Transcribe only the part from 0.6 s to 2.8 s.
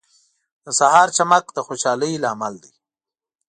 •د سهار چمک د خوشحالۍ لامل دی.